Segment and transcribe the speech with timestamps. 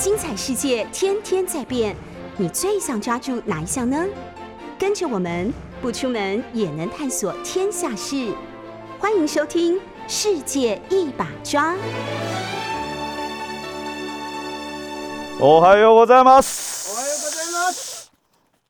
[0.00, 1.94] 精彩世界天天在变，
[2.38, 4.02] 你最想抓住哪一项呢？
[4.78, 8.32] 跟着我们不出门也能探索天下事，
[8.98, 9.76] 欢迎收听
[10.08, 11.74] 《世界一把抓》。
[15.38, 16.40] 哦，还有我在吗？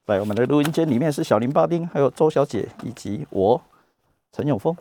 [0.04, 3.62] 在我们的录音间里面是小林巴丁，还有周小姐以及我
[4.32, 4.76] 陈永峰。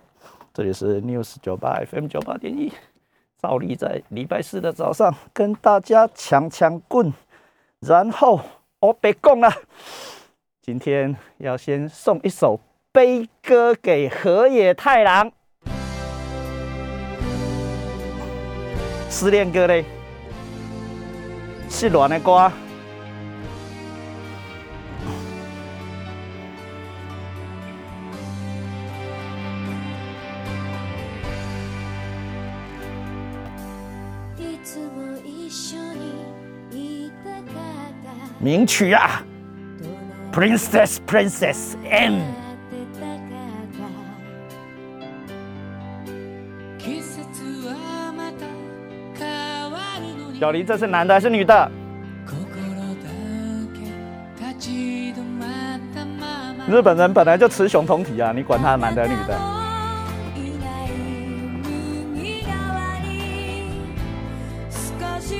[0.52, 2.74] 这里是 News 九八 FM 九八点一，
[3.42, 7.14] 照例在礼拜四的早上跟大家抢抢棍，
[7.80, 8.42] 然后
[8.82, 9.50] 我别讲了，
[10.62, 12.60] 今天要先送一首
[12.92, 15.32] 悲歌给河野太郎，
[19.10, 19.86] 失恋歌嘞，
[21.70, 22.52] 失恋的歌。
[38.40, 39.22] 名曲啊
[40.32, 42.22] ，Princess Princess M。
[50.40, 51.70] 小林，这是男的还是女的？
[56.70, 59.38] 日本人本来就雌雄同体啊，你管他男的女的？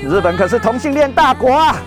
[0.04, 1.78] 日本可是同性恋大国啊！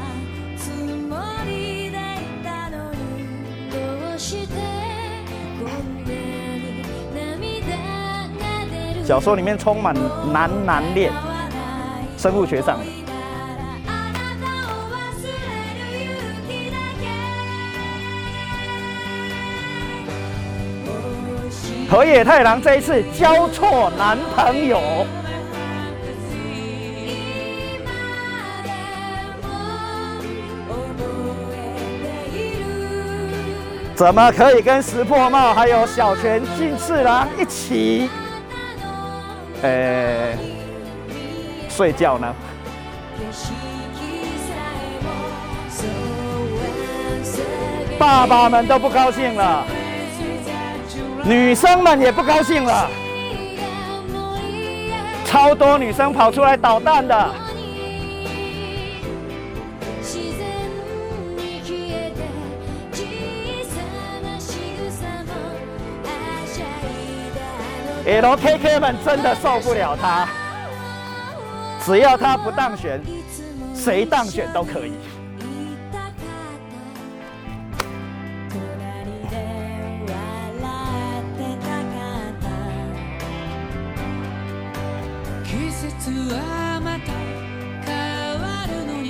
[9.05, 9.95] 小说里面充满
[10.33, 11.13] 男男恋，
[12.17, 12.85] 生物学上的。
[21.91, 24.81] 河野太郎这一次交错男朋友，
[33.95, 38.09] 怎么可以跟石破茂还有小泉进次郎一起？
[39.63, 40.37] 呃，
[41.69, 42.35] 睡觉呢？
[47.99, 49.65] 爸爸们都不高兴了，
[51.23, 52.91] 女生们也不高兴了，
[55.25, 57.31] 超多女生跑出来捣蛋的。
[68.05, 70.29] LKK 们真的受不了他，
[71.85, 73.01] 只要他不当选，
[73.75, 74.93] 谁当选都可以。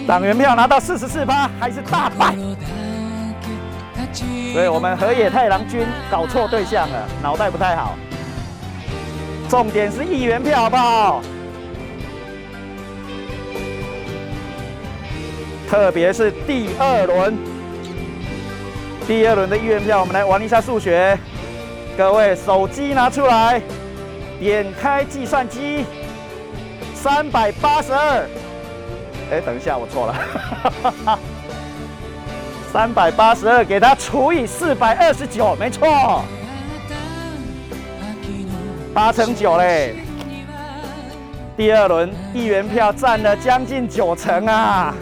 [0.06, 2.34] 党员票拿到四十四趴，还是大败，
[4.52, 7.96] 所以我们河野太郎君搞错对象了，脑袋不太好。
[9.52, 11.20] 重点是一元票，好不好？
[15.68, 17.36] 特别是第二轮，
[19.06, 21.18] 第二轮的一元票，我们来玩一下数学。
[21.98, 23.60] 各位手机拿出来，
[24.40, 25.84] 点开计算机，
[26.94, 28.26] 三百八十二。
[29.32, 31.18] 哎，等一下，我错了。
[32.72, 36.24] 三百八十二给它除以四百二十九，没错。
[38.94, 39.94] 八成九嘞，
[41.56, 44.94] 第二轮一元票占了将近九成啊！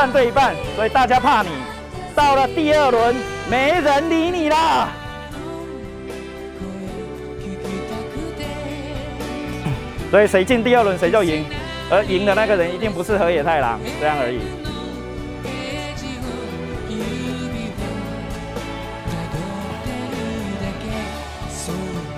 [0.00, 1.50] 半对一半，所以大家怕你。
[2.14, 3.14] 到了第二轮，
[3.50, 4.88] 没人理你啦。
[10.10, 11.44] 所以谁进第二轮谁就赢，
[11.90, 14.40] 而赢的那个人一定不是河野太郎，这样而已。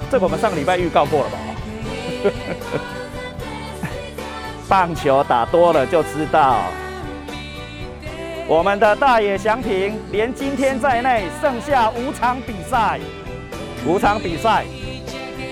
[0.09, 1.39] 这我们上个礼拜预告过了吧？
[4.69, 6.63] 棒球打多了就知道。
[8.49, 12.99] 我们的大野翔平连今天在内剩下五场比赛，
[13.87, 14.65] 五场比赛，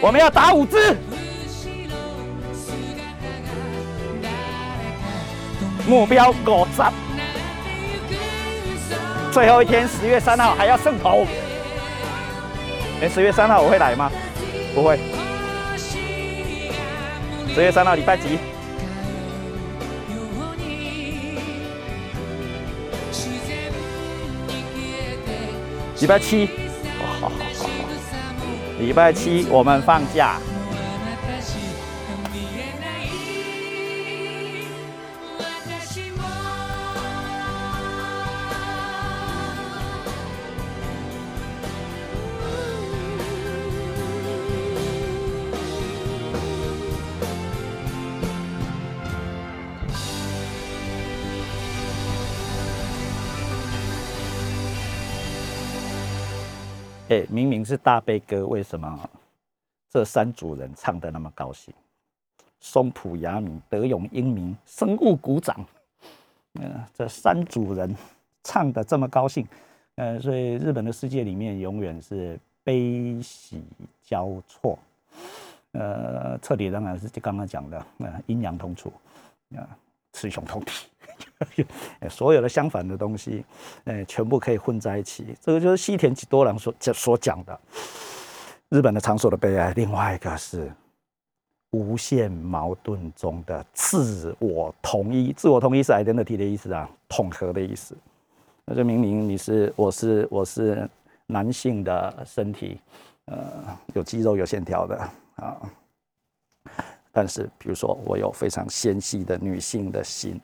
[0.01, 0.97] 我们要打五支，
[5.87, 6.83] 目标五十，
[9.33, 11.25] 最后一天十月三号还要胜投，
[13.01, 14.11] 哎，十月三号我会来吗？
[14.75, 14.99] 不会。
[17.55, 18.39] 十月三号礼拜几？
[26.01, 26.47] 礼拜七。
[26.99, 27.71] 好好好好。
[28.79, 30.39] 礼拜七我们放假。
[57.11, 59.11] 哎，明明是大悲歌，为什么
[59.91, 61.75] 这三组人唱的那么高兴？
[62.61, 65.67] 松浦亚弥、德永英明、生物鼓掌。
[66.55, 67.93] 嗯，这三组人
[68.45, 69.45] 唱的这么高兴，
[69.97, 73.61] 呃，所以日本的世界里面永远是悲喜
[74.05, 74.79] 交错。
[75.73, 78.93] 呃，彻底当然是就刚刚讲的，呃，阴阳同处，
[79.57, 79.67] 啊，
[80.13, 80.87] 雌雄同体。
[82.11, 83.45] 所有的相反的东西，
[83.85, 85.35] 哎，全部可以混在一起。
[85.41, 87.59] 这个就是西田几多郎所所讲的
[88.69, 89.73] 日本的场所的悲哀。
[89.75, 90.71] 另外一个是
[91.71, 95.33] 无限矛盾中的自我统一。
[95.33, 97.97] 自我统一是 identity 的意思啊，统合的意思。
[98.65, 100.89] 那就明明你是我是我是
[101.27, 102.79] 男性的身体，
[103.25, 105.57] 呃，有肌肉有线条的啊，
[107.11, 110.39] 但是比如说我有非常纤细的女性的心。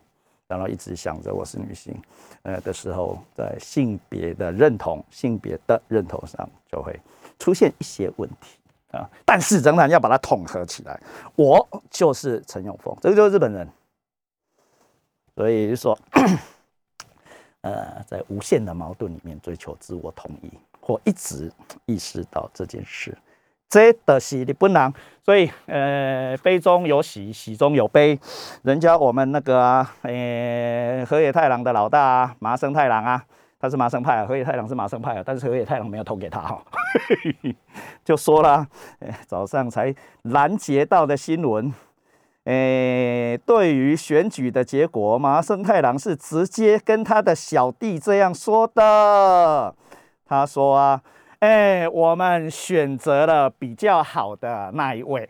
[0.48, 1.94] 然后一直想着我是女性，
[2.42, 6.98] 呃的时候，在性别的认同、性别的认同上就会
[7.38, 8.58] 出现一些问题
[8.92, 9.10] 啊。
[9.24, 11.00] 但是仍然要把它统合起来。
[11.34, 13.68] 我就是陈永峰，这个就是日本人。
[15.34, 15.98] 所以说，
[17.62, 20.50] 呃，在无限的矛盾里面追求自我统一，
[20.80, 21.52] 或一直
[21.84, 23.16] 意识到这件事。
[23.68, 24.92] 这的是你不能，
[25.24, 28.18] 所以呃，悲中有喜，喜中有悲。
[28.62, 33.24] 人家我们那个啊，呃，河野太郎的老大啊，麻生太郎啊，
[33.58, 36.62] 他是麻生派啊，河野太郎是麻生派啊，但是河野太郎没有投给他哈，
[38.04, 38.64] 就说了，
[39.26, 39.92] 早上才
[40.22, 41.74] 拦截到的新闻，
[42.44, 49.74] 诶，对于选举的结果，麻生太郎是直接跟他的小弟这样说的，
[50.24, 51.02] 他说啊。
[51.40, 55.28] 哎，我们选择了比较好的那一位，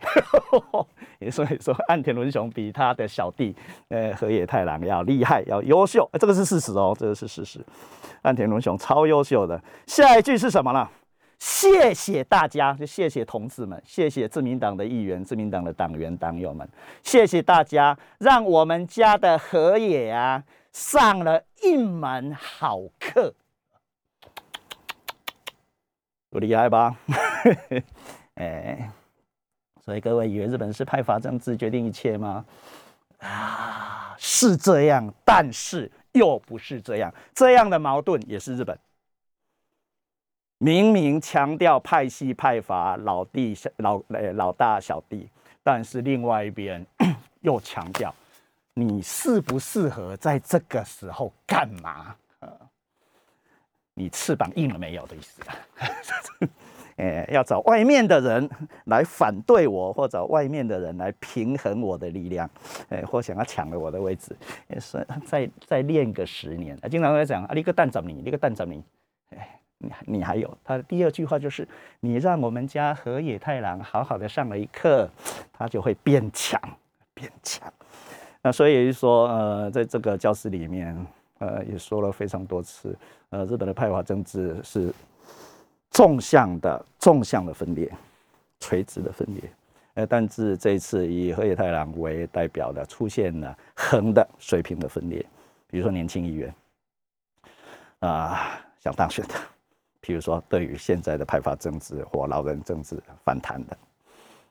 [1.19, 3.53] 也所以说岸田文雄比他的小弟，
[3.89, 7.59] 呃，河野太郎要厉害，要优秀，这个是事实哦，这个是事实。
[8.21, 9.61] 岸田文雄超优秀的。
[9.85, 10.87] 下一句是什么呢？
[11.39, 16.67] 谢谢大家，就谢谢同志们，谢谢自民党的议员、自民党的党员、党友们，
[17.03, 23.33] 谢谢大家，让我们家的河野啊上了一门好课。
[26.29, 26.95] 不厉害吧？
[28.35, 28.91] 哎，
[29.83, 32.45] 所以各位以为日本是派阀政治决定一切吗？
[33.19, 37.13] 啊，是这样，但是又不是这样。
[37.33, 38.77] 这样的矛盾也是日本。
[40.59, 45.29] 明明强调派系派阀，老弟小老呃老大小弟，
[45.63, 46.85] 但是另外一边
[47.41, 48.13] 又强调
[48.73, 52.15] 你适不适合在这个时候干嘛？
[53.93, 55.41] 你翅膀硬了没有的意思？
[56.97, 58.49] 哎，要找外面的人
[58.85, 62.49] 来反对我，或者外面的人来平衡我的力量，
[62.89, 64.35] 哎，或想要抢了我的位置，
[64.67, 66.77] 也是再再练个十年。
[66.91, 68.83] 经常在讲啊，你个蛋长你，你个蛋怎么你，
[69.35, 71.67] 哎，你你还有他的第二句话就是，
[72.01, 75.09] 你让我们家河野太郎好好的上了一课，
[75.53, 76.59] 他就会变强，
[77.13, 77.71] 变强。
[78.41, 81.05] 那所以说，呃，在这个教室里面。
[81.39, 82.97] 呃，也说了非常多次，
[83.29, 84.91] 呃，日本的派阀政治是
[85.97, 87.91] 纵向的、纵向的分裂，
[88.59, 89.41] 垂直的分裂。
[89.95, 95.25] 呃，但是这一次以河野太郎为代表的，出现了横的、水平的分裂。
[95.67, 96.53] 比如说年轻议员
[97.97, 99.33] 啊，想当选的；，
[100.03, 103.75] 譬如说对于现在的派阀政治或老人政治反弹的。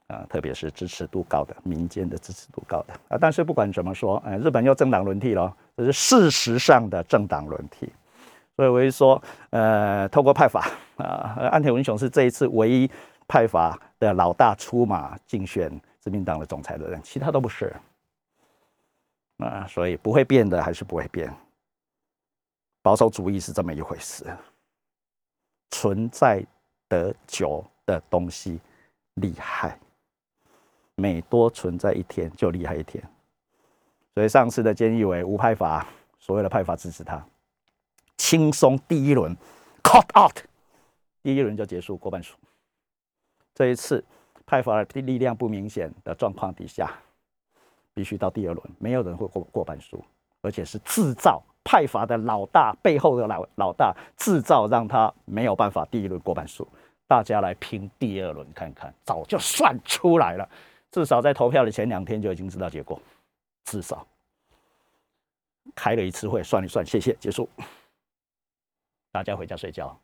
[0.08, 7.88] 啊，特别是支持度高的民间的支持度高的啊，但是不管怎么说，呃，日本又政党轮替了，这是事实上的政党轮替。
[8.56, 12.90] 所以我就说，呃，透过派法啊，安田文雄是这一次唯一
[13.28, 15.70] 派法的老大出马竞选
[16.00, 17.74] 自民党的总裁的人，其他都不是。
[19.38, 21.30] 啊，所以不会变的还是不会变。
[22.80, 24.24] 保守主义是这么一回事，
[25.70, 26.42] 存在
[26.88, 28.58] 得久的东西
[29.14, 29.78] 厉害。
[30.94, 33.04] 每多存在一天，就厉害一天。
[34.14, 35.86] 所以上次的菅义伟无派阀，
[36.18, 37.22] 所有的派阀支持他，
[38.28, 39.36] 轻松第一轮
[39.84, 40.36] ，caught out，
[41.22, 42.34] 第一轮就结束过半数。
[43.54, 44.04] 这一次
[44.44, 46.92] 派阀的力量不明显的状况底下，
[47.94, 50.04] 必须到第二轮，没有人会过过半数，
[50.42, 56.66] 而且是制造派阀的老大背后的老老大制造，让他没有办法第一轮过半数。
[57.06, 60.48] 大家来拼第二轮看看，早就算出来了，
[60.90, 63.00] 至少在投票的前两天就已经知道结果，
[63.66, 64.04] 至少
[65.76, 67.48] 开了一次会，算一算，谢谢，结束，
[69.16, 69.98] 大家回家睡觉，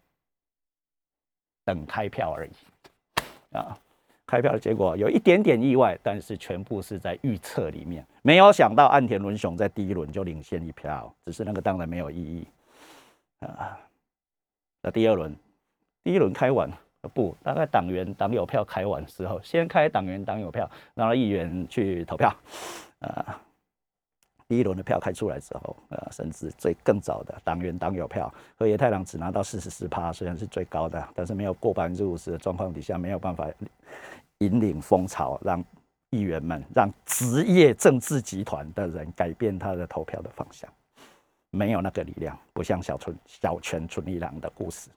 [1.67, 2.51] 等开票而已。
[3.55, 3.77] 啊，
[4.25, 12.49] 开票的结果有一点点意外，但是全部是在预测里面，没有想到岸田文雄在第一轮就领先一票，只是那个当然没有意义。
[13.41, 13.79] 啊，
[14.81, 15.37] 那第二轮，
[16.03, 16.71] 第一轮开完。
[17.13, 22.35] 不，大概党员党友票开完之后，先开党员党友票，然后议员去投票。
[23.01, 23.39] 啊，
[24.53, 33.49] 第一轮的票开出来之后，呃，甚至最更早的党员党友票，河野太郎只拿到四十四趴，虽然是最高的，但是没有过百分之五十的状况底下，没有办法
[34.41, 35.65] 引领风潮，让
[36.11, 40.71] 议员们、让职业政治集团的人改变他的投票的方向，
[41.49, 44.91] 没有那个力量，不像小村小泉纯一郎的故事，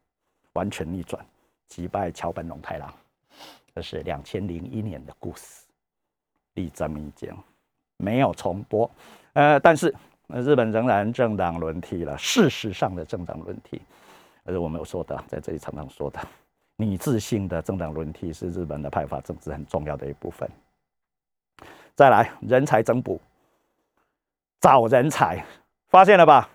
[0.52, 1.26] 完全逆转。
[1.70, 2.94] 击败桥本龙太郎，
[3.74, 5.64] 这是两千零一年的故事，
[6.56, 7.42] 立证明讲
[7.98, 8.90] 没有重播。
[9.34, 9.94] 呃，但是
[10.28, 13.82] 日本仍然政党轮替了，事实上的政党轮替，
[14.44, 16.20] 而我们有说的，在这里常常说的，
[16.76, 20.50] 拟制性的政党轮替是日本的派法政治很重要的一部分。
[21.96, 23.22] 再来，人才增补，
[24.60, 25.46] 找人才，
[25.88, 26.50] 发现了吧？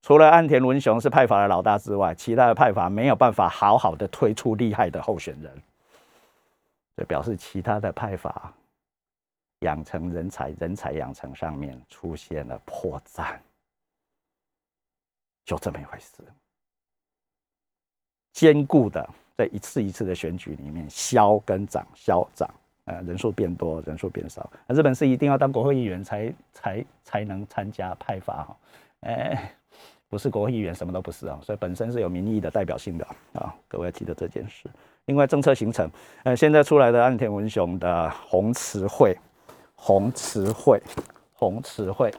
[0.00, 5.52] 除了岸田文雄是派阀的老大之外，其他的派阀没有办法好好的推出厉害的候选人，
[6.96, 8.52] 这表示其他的派阀
[9.60, 13.36] 养成人才、人才养成上面出现了破绽，
[15.44, 16.22] 就这么一回事。
[18.32, 22.48] 坚固的在一次一次的选举里面消跟涨，消涨，
[22.84, 24.50] 呃，人数变多，人数变少。
[24.68, 28.56] 日本是一定要当国会议员才才才能参加派发哈，
[29.00, 29.54] 哎。
[30.10, 34.64] 不是国会议员，什么都不是啊，所以本身是有民意的代表性的啊，各位要记得这件事。
[35.04, 35.90] 另外，政策形成，
[36.24, 39.14] 呃，现在出来的岸田文雄的红词汇，
[39.80, 40.82] 红词汇，
[41.32, 42.12] 红词汇，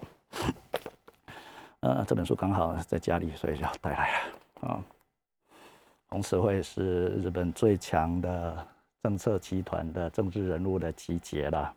[1.82, 4.12] 呃，这本书刚好在家里，所以就带来
[4.62, 4.84] 了啊。
[6.08, 8.66] 红词汇是日本最强的
[9.04, 11.76] 政策集团的政治人物的集结了，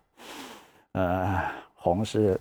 [0.93, 2.41] 呃，红是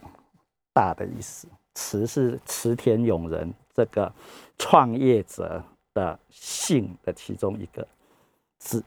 [0.71, 1.47] 大的意思。
[1.73, 4.11] 池是池田勇人这个
[4.57, 5.61] 创业者
[5.93, 7.85] 的姓的其中一个
[8.59, 8.83] 字，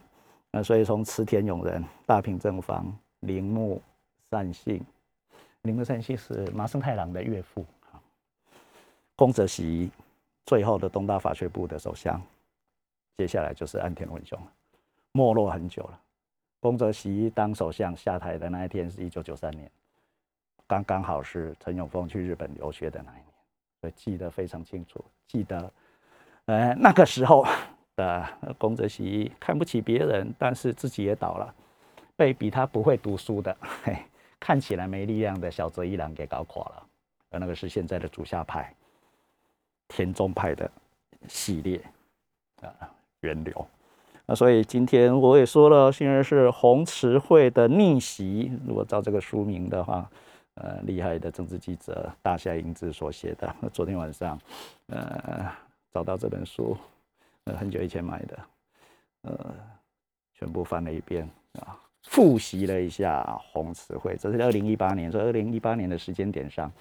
[0.50, 3.82] 那所以从池田勇人、大平正方、铃木
[4.34, 4.84] 善信，
[5.62, 8.02] 铃木善信是麻生太郎的岳父啊，
[9.14, 9.88] 宫泽喜
[10.44, 12.20] 最后的东大法学部的首相，
[13.16, 14.46] 接下来就是安田文雄了，
[15.12, 16.00] 没落很久了。
[16.58, 19.70] 宫泽喜当首相下台的那一天是一九九三年。
[20.66, 23.26] 刚刚好是陈永峰去日本留学的那一年，
[23.80, 25.04] 所以记得非常清楚。
[25.28, 25.72] 记得，
[26.46, 27.46] 呃，那个时候
[27.94, 28.26] 的
[28.58, 31.54] 宫泽喜看不起别人，但是自己也倒了，
[32.16, 33.94] 被比他不会读书的、嘿，
[34.44, 36.86] 看起来没力量的小泽一郎给搞垮了。
[37.30, 38.74] 而那个是现在的主下派
[39.88, 40.70] 田中派的
[41.26, 41.80] 系列
[42.60, 42.68] 啊
[43.20, 43.66] 源流。
[44.26, 48.52] 那所以今天我也说了，现在是红池会的逆袭。
[48.66, 50.10] 如果照这个书名的话。
[50.56, 53.52] 呃，厉害的政治记者大夏英子所写的。
[53.72, 54.38] 昨天晚上，
[54.86, 55.50] 呃，
[55.90, 56.76] 找到这本书，
[57.42, 58.38] 呃，很久以前买的，
[59.22, 59.52] 呃，
[60.32, 64.16] 全部翻了一遍啊，复习了一下红词汇。
[64.18, 66.72] 这是二零一八年，说二零一八年的时间点上，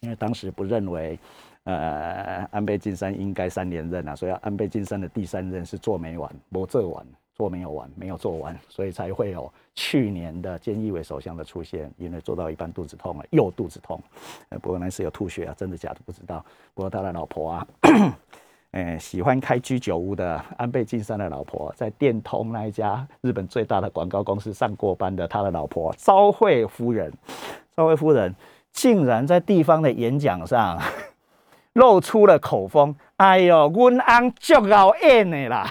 [0.00, 1.18] 因为当时不认为，
[1.64, 7.06] 呃，安倍晋三应该三连任啊，所以安倍晋三的第三任是做没完，没做完。
[7.32, 11.90] 做没有完，没有做完，所以才会有去年的菅义伟首相的出现。
[11.96, 13.98] 因为做到一半肚子痛了，又肚子痛。
[14.60, 16.44] 不过那是有吐血啊，真的假的不知道。
[16.74, 17.66] 不过他的老婆啊，
[18.72, 27.12] 呃，喜欢开居酒屋的安倍晋三的老婆，在电通那一家日本最大的广告公司上过班的他的老婆昭惠夫人，
[27.76, 28.32] 昭惠夫人
[28.72, 30.80] 竟然在地方的演讲上
[31.72, 32.94] 露出了口风。
[33.16, 35.68] 哎呦，阮翁足熬演的啦！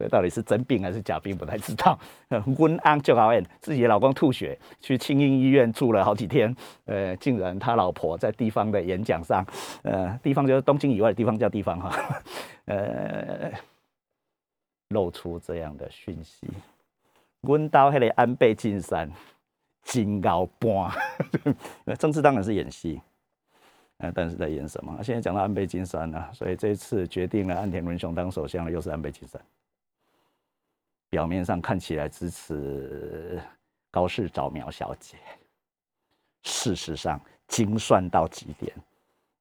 [0.00, 1.98] 所以到底是真病还是假病，不太知道。
[2.56, 6.56] 温安就好演，自己老公吐血，去清英医院住了好几天。
[6.86, 9.44] 呃，竟然他老婆在地方的演讲上，
[9.82, 12.22] 呃，地方就是东京以外的地方叫地方哈，
[12.64, 13.52] 呃，
[14.88, 16.48] 露出这样的讯息。
[17.42, 19.06] 温到那个安倍晋三，
[19.82, 20.90] 金高半，
[21.98, 22.98] 政治当然是演戏，
[24.14, 24.98] 但是在演什么？
[25.02, 29.38] 现在讲到安倍晋三了，所以这次决定了岸田文雄当首相又是安倍晋三。
[31.10, 33.38] 表面上看起来支持
[33.90, 35.18] 高市早苗小姐，
[36.44, 38.72] 事实上精算到极点，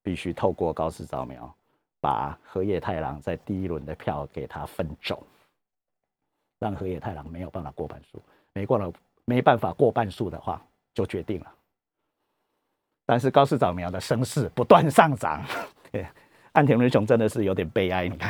[0.01, 1.55] 必须透过高市早苗
[2.01, 5.25] 把河野太郎在第一轮的票给他分走，
[6.57, 8.19] 让河野太郎没有办法过半数，
[8.51, 8.91] 没过了
[9.25, 10.59] 没办法过半数的话，
[10.93, 11.53] 就决定了。
[13.05, 15.43] 但是高市早苗的声势不断上涨。
[16.59, 18.29] 安田文雄真的是有点悲哀，你看，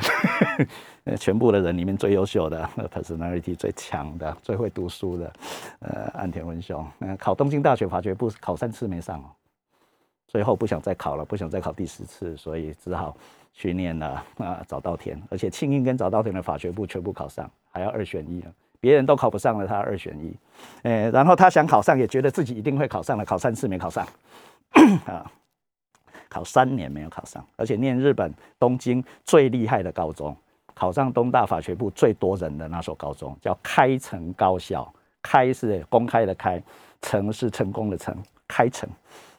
[1.17, 5.33] 全部的人里面最优秀的，personality 最强的，最会读书的，
[5.79, 9.25] 呃，安田文雄，嗯，考东京大学法学部考三次没上哦，
[10.27, 13.17] 最后不想再考了，不想再考第十次，所以只好
[13.51, 20.38] 去念了啊早稻田，而且庆应跟早稻田的法学部全部考上，还要二选一啊，别人都考不上了，他二选一，
[20.83, 24.07] 哎，然后他想考上，也觉得自己一定会考上了，考三次没考上，
[25.07, 25.25] 啊。
[26.29, 30.36] 考三年没有考上，而且念日本东京最厉害的高中，
[30.74, 34.89] 考上东大法学部最多人的那所高中，叫开成高校。
[35.21, 36.63] 开是公开的开，
[37.01, 38.15] 成是成功的成，
[38.48, 38.89] 开成。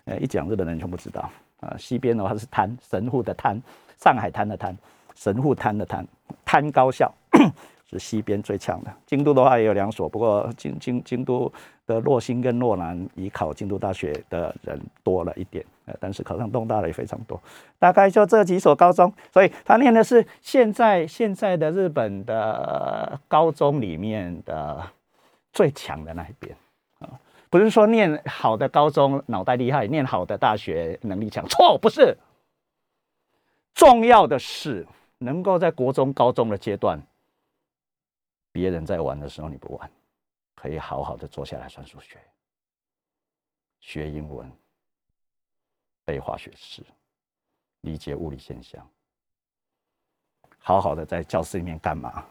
[0.05, 1.27] 呃，一讲日本人全部知道
[1.61, 1.75] 啊。
[1.79, 3.59] 西边的话是滩神户的滩，
[3.97, 4.77] 上海滩的滩，
[5.15, 6.07] 神户滩的滩，
[6.45, 7.11] 滩高校
[7.91, 8.93] 是西边最强的。
[9.07, 11.53] 京都的话也有两所，不过京京京都
[11.87, 15.65] 的洛星跟洛南，以考京都大学的人多了一点。
[15.87, 17.41] 呃但是考上东大的也非常多，
[17.79, 24.81] 大概就这几所高中，所以他念的是现在现在的日本的高中里面的
[25.53, 26.57] 最强的那一边
[27.01, 27.19] 啊，
[27.51, 32.17] 不是说念好的高中脑袋厉害，念好的大学能力强，错不是。
[33.75, 34.87] 重要的是
[35.19, 37.01] 能够在国中、高中的阶段，
[38.53, 39.91] 别人在玩的时候你不玩，
[40.55, 42.19] 可以好好的坐下来算数学、
[43.81, 44.51] 学英文。
[46.03, 46.83] 背化学式，
[47.83, 48.85] 理解物理现象，
[50.59, 52.25] 好好的在教室里面干嘛？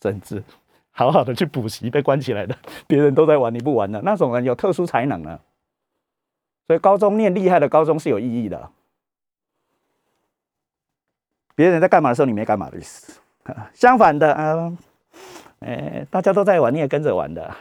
[0.00, 0.40] 甚至
[0.92, 5.40] 好好的去补习，被关起来的，别人都在玩，你不玩了，那种人有特殊才能呢。
[6.68, 8.70] 所以高中念厉害的高中是有意义的。
[11.56, 13.20] 别人在干嘛的时候，你没干嘛的意思。
[13.74, 14.78] 相反的，嗯，
[15.64, 17.54] 哎，大家都在玩，你也跟着玩的，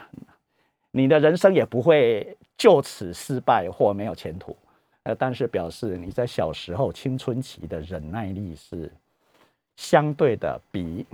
[0.91, 4.55] 你的人生也不会就此失败或没有前途。
[5.03, 8.91] 呃，但是表示你在小时候青春期的忍耐力是
[9.75, 11.05] 相对的比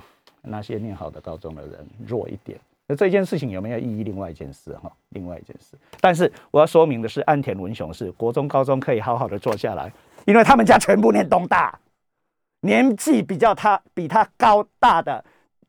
[0.41, 2.59] 那些念好的高中的人弱一点。
[2.85, 4.03] 那这件事情有没有意义？
[4.03, 5.77] 另外一件事哈，另外一件事。
[5.99, 9.91] 但是我要说明的是，安田文雄是国中、高中可以好好的坐下来，
[10.25, 11.77] 因为他们家全部念东大，
[12.61, 15.23] 年纪比较他比他高大的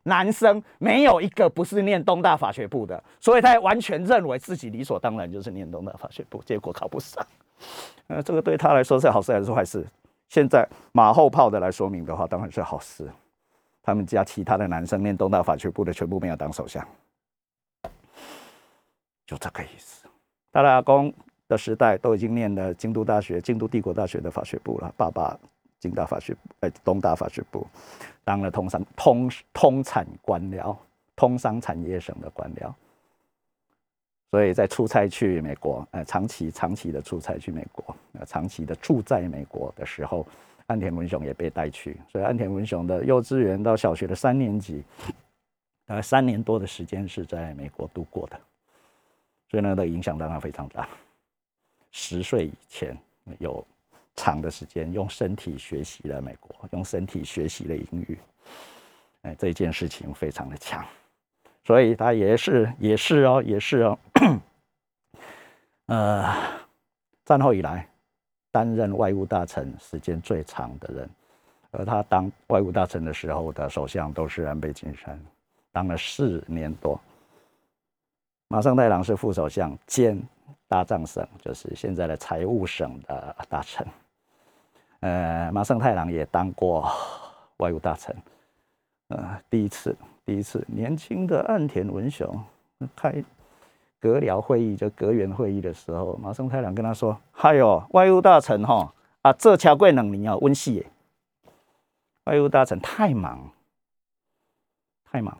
[0.09, 7.25] 男生没有一个不是念东大法学部的，所以他完全认为自己理所当然就是念东大法学部，结果考不上。
[8.07, 9.85] 呃，这个对他来说是好事还是坏事？
[10.27, 13.09] 现在马后炮的来说明的话，当然是好事。
[13.81, 16.85] 他们家其他的男生念东大法学部的，全部没有当首相，
[19.25, 20.05] 就这个意思。
[20.51, 21.11] 他的阿公
[21.47, 24.93] 的时代都已经念了京都大学、京都帝国大学的法学部了。
[24.95, 25.37] 爸爸
[25.79, 27.65] 京大法学，哎，东大法学部，
[28.23, 30.75] 当了通商通通产官僚，
[31.15, 32.73] 通商产业省的官僚。
[34.31, 40.27] 所以在出差去美国，呃，长期长期的出差去美国，呃，长期的住在美国的时候，
[40.67, 41.97] 安田文雄也被带去。
[42.11, 44.83] 所以安田文雄的幼稚园到小学的三年级，
[45.85, 48.39] 大概三年多的时间是在美国度过的。
[49.49, 50.87] 所以呢，的影响当然非常大。
[51.89, 52.95] 十岁以前
[53.39, 53.65] 有
[54.21, 58.19] 长的时间用身体学习了美国，用身体学习了英语，
[59.21, 60.85] 哎，这件事情非常的强。
[61.63, 63.97] 所以他也是也是哦，也是哦，
[65.87, 66.35] 呃，
[67.23, 67.87] 战后以来
[68.51, 71.09] 担任外务大臣时间最长的人，
[71.71, 75.17] 而他当外务大臣的时候的首相都是安倍晋三，
[75.71, 76.99] 当了四年多。
[78.49, 80.21] 马胜太郎是副首相兼
[80.67, 83.87] 大藏省，就是现在的财务省的大臣。
[85.01, 86.89] 呃，马生太郎也当过
[87.57, 88.15] 外务大臣，
[89.09, 89.95] 呃，第一次。
[90.25, 92.39] 第一次，年轻的岸田文雄
[92.95, 93.11] 开
[93.99, 100.85] 阁僚会议，就阁员会议的时候，马生太郎跟他说：“嗨哟，外务大臣哈啊，这桥贵两年啊，温习耶。
[102.25, 103.49] 外务大臣太忙，
[105.11, 105.35] 太忙。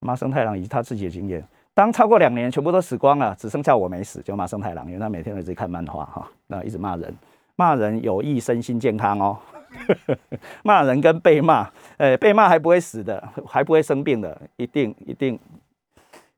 [0.00, 7.14] 麻生太郎以他自己的经验，当超过两年，全部都死光了，只剩下我没死，就马生太郎，因为他每天都在看漫画哈，那一直骂人，
[7.56, 9.38] 骂人有益身心健康哦。
[10.62, 15.38] ”骂人跟被骂，呃，被骂还不会死的，还不会生病的，一定一定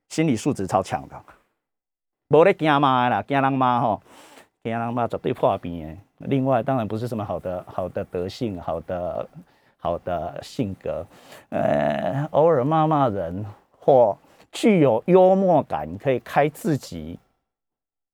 [0.08, 1.16] 心理素质超强的。
[2.28, 4.02] 无咧惊骂啦，惊人骂吼，
[4.62, 5.96] 惊人骂绝对破病的。
[6.26, 9.28] 另外，当然不是什么好的好的德性，好的
[9.76, 11.06] 好的性格，
[11.50, 13.46] 呃，偶尔骂骂人
[13.78, 14.18] 或
[14.50, 17.18] 具有幽默感，可以开自己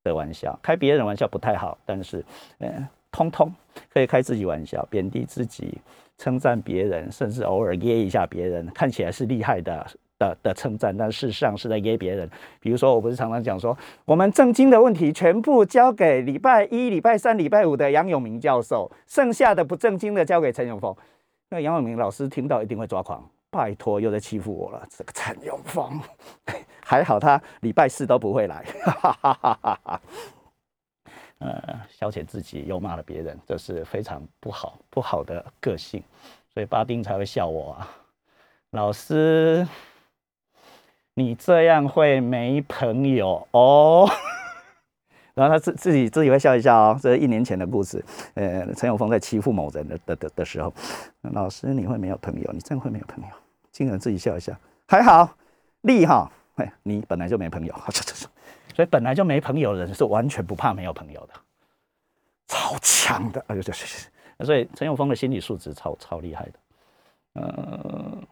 [0.02, 2.22] 的玩笑，开别人玩笑不太好，但是，
[2.58, 3.54] 呃，通通
[3.92, 5.78] 可以开自己玩笑，贬低自己，
[6.18, 9.86] 称赞别人，甚至偶尔噎一下别人，看起来是厉害的。
[10.16, 12.30] 的的称赞，但事实上是在噎别人。
[12.60, 20.94] 比如说，我不是常常讲说，我们正经的问题全部交给礼拜一、礼拜三、礼拜五的杨永明教授，剩下的不正经的交给陈永峰。
[21.48, 24.86] 那杨永明老师听到一定会抓狂，拜托，又在欺负我了。
[24.88, 26.00] 这个陈永峰，
[26.80, 28.64] 还好他礼拜四都不会来。
[31.44, 36.02] 呃，消遣自己又骂了别人，这是非常不好不好的个性，
[36.52, 37.90] 所以巴丁才会笑我啊，
[38.70, 39.66] 老师。
[41.16, 44.08] 你这样会没朋友哦。
[45.34, 46.98] 然后他自自己自己会笑一笑哦。
[47.00, 48.04] 这是一年前的故事。
[48.34, 50.74] 呃，陈永峰在欺负某人的的的的时候，
[51.22, 52.50] 老师你会没有朋友？
[52.52, 53.30] 你真会没有朋友？
[53.70, 54.52] 竟然自己笑一笑，
[54.88, 55.36] 还好，
[55.82, 56.28] 厉哈。
[56.56, 57.72] 哎，你本来就没朋友，
[58.74, 61.34] 所以本来就没朋友的人是完全不怕没有朋友的，
[62.48, 63.42] 超强的。
[63.46, 64.08] 哎呦，这是，
[64.40, 66.52] 所以陈永峰的心理素质超超厉害的。
[67.36, 68.22] 嗯。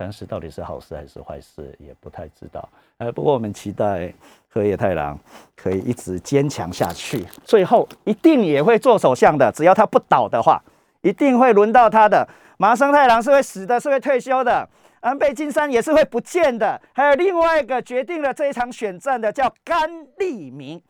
[0.00, 2.68] 但是到底是好事还是坏事，也不太知道。
[2.98, 4.14] 呃，不过我们期待
[4.48, 5.18] 河野太郎
[5.56, 9.50] 可以一直坚强下去，最后一定也会做首相的。
[9.50, 10.62] 只要他不倒的话，
[11.00, 12.28] 一定会轮到他的。
[12.58, 14.68] 麻生太郎是会死的，是会退休的。
[15.00, 16.80] 安倍晋三也是会不见的。
[16.92, 20.82] 还有另外一个决定了这一场选战的，叫甘利明，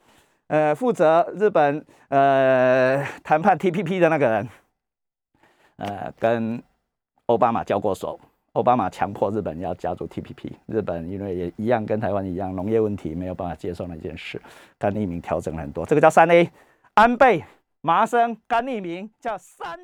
[0.48, 4.48] 呃，负责日本呃谈判 TPP 的那个人，
[5.76, 6.62] 呃，跟
[7.26, 8.18] 奥巴马交过手。
[8.54, 14.40] 奥巴马强迫日本要加入 TPP，日本因为也一样跟台湾一样农业问题没有办法接受那件事，
[14.78, 16.50] 甘利明调整了很多，这个叫三 A，
[16.94, 17.44] 安倍、
[17.82, 19.78] 麻生、甘利明叫三。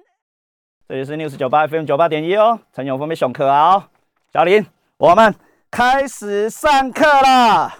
[0.89, 3.91] 这里是 News 九八 FM 九八点一哦，陈永峰被上课啊，
[4.35, 4.67] 小林，
[4.97, 5.33] 我们
[5.71, 7.73] 开始上课了。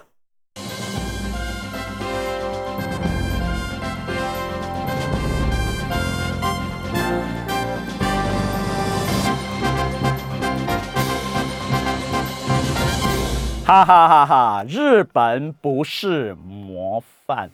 [13.65, 14.63] 哈哈哈哈！
[14.65, 17.49] 日本不是模范，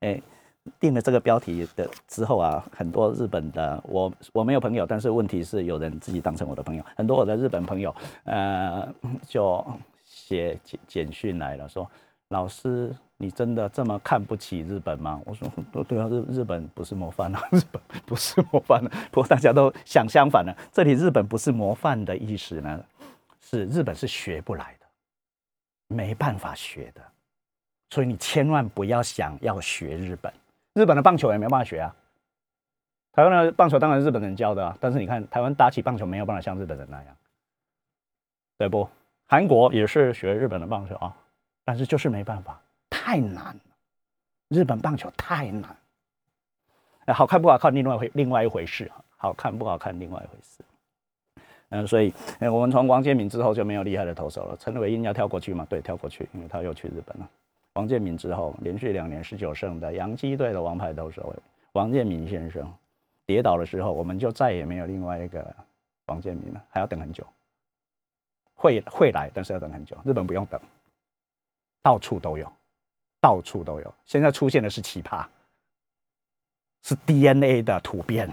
[0.00, 0.22] 哎，
[0.78, 8.86] 定了这个标题的之后啊，很多日本的我我没有朋友，但是问题是有人自己当成我的朋友，很多我的日本朋友，呃，
[9.26, 9.64] 就
[10.04, 11.88] 写简简讯来了，说
[12.28, 15.20] 老师，你真的这么看不起日本吗？
[15.24, 15.48] 我说，
[15.84, 22.84] 对啊，日日本不是模范啊， 日本不是模范的，不过大家都想相反了，这里日本不是模范的意思呢，
[23.40, 24.86] 是日本是学不来的。
[25.88, 27.00] 没办法学的，
[27.90, 30.32] 所以你千万不要想要学日本。
[30.76, 31.96] 日本的棒球也没办法学啊。
[33.12, 37.16] 台湾的棒球当然日本人教的啊，但是你看台湾打起棒球没有办法像日本人那样，
[38.58, 38.86] 对不？
[39.26, 41.16] 韩国也是学日本的棒球啊，
[41.64, 42.60] 但是就是没办法，
[42.90, 43.60] 太难了。
[44.48, 45.74] 日本棒球太难。
[47.06, 50.62] 哎，好看不好看另外回另外一回事啊，好看不好看另外一回事。
[51.70, 54.56] 嗯，所以，哎，我们从王建民之后就没有厉害的投手了。
[54.58, 55.66] 陈伟英要跳过去吗？
[55.70, 57.28] 对，跳过去，因为他又去日本了。
[57.76, 61.36] 王建民之后，连续两年十九胜的洋基队的王牌投手
[61.72, 62.66] 王建民先生
[63.26, 65.54] 跌倒的时候，我们就再也没有另外一个
[66.06, 67.22] 王建民了，还要等很久。
[68.54, 69.94] 会会来，但是要等很久。
[70.06, 70.58] 日本不用等，
[71.82, 72.50] 到处都有，
[73.20, 73.94] 到处都有。
[74.06, 75.26] 现在出现的是奇葩，
[76.82, 78.32] 是 DNA 的突变。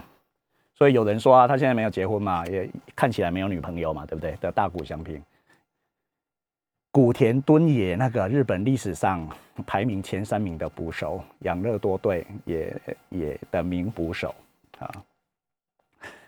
[0.74, 4.34] 所以有人说啊，他现在没有结婚嘛，也看起来没有女朋友嘛，对不对？
[4.36, 5.22] 的大谷翔平、
[6.94, 9.28] 古田敦也那个日本历史上
[9.66, 14.32] 排名前三名的捕手，养乐多队也也的名捕手
[14.78, 14.88] 啊。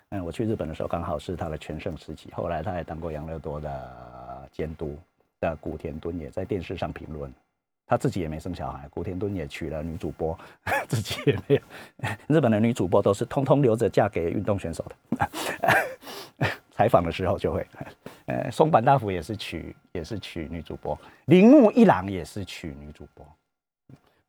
[0.09, 4.99] 嗯，我去日本的时候刚好是他的全盛时期，后来他也当过养乐多的监督
[5.39, 7.33] 的古田敦也在电视上评论。
[7.87, 10.37] 他自己也没生小孩，古田敦也娶了女主播，
[10.89, 11.61] 自己也没有。
[12.27, 15.31] 日本的女主播都是通通留着嫁给运动选手的。
[16.73, 17.65] 采访的时候就会，
[18.27, 23.27] 呃，松坂大辅也是娶也是娶女主播，铃木一朗也是娶女主播。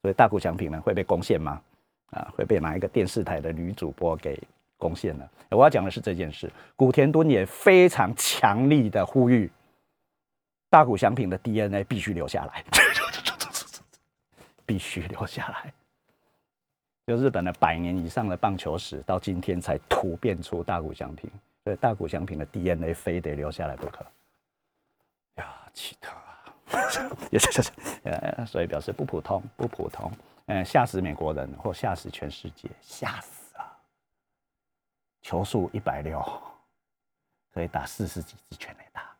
[0.01, 1.61] 所以大谷翔平呢会被攻陷吗？
[2.11, 4.41] 啊，会被哪一个电视台的女主播给
[4.77, 5.27] 攻陷呢？
[5.49, 9.51] 我要讲的是这件事，古田敦也非常强力的呼吁，
[10.69, 12.63] 大谷翔平的 DNA 必须留下来。
[14.65, 15.73] 必须留下来。
[17.07, 21.31] 就日本的百年以上的棒球史，到今天才突变出大谷翔平，
[21.67, 24.05] 所以大谷翔平的 DNA 非得留下来不可。
[25.35, 26.55] 呀，奇特啊！
[27.29, 27.69] 也是是
[28.05, 30.09] 呃，所以表示不普通，不普通。
[30.45, 33.77] 嗯，吓死美国人，或吓死全世界，吓死啊！
[35.21, 36.23] 球速一百六，
[37.53, 39.13] 可以打四十几支全垒打，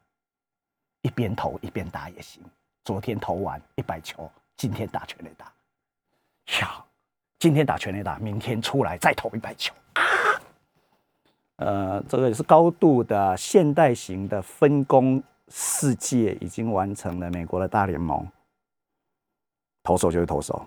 [1.02, 2.42] 一边投一边打也行。
[2.86, 5.52] 昨天投完一百球，今天打全垒打，
[6.62, 6.82] 呀，
[7.40, 10.02] 今天打全垒打，明天出来再投一百球啊！
[11.58, 18.26] 呃，这个也是高度的现代型的分工世界，已经完成了美国的大联盟。
[19.84, 20.66] 投手就是投手，